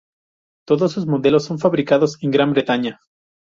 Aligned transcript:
Todos 0.65 0.93
sus 0.93 1.05
modelos 1.05 1.43
son 1.45 1.59
fabricados 1.59 2.17
en 2.23 2.31
Gran 2.31 2.53
Bretaña. 2.53 3.01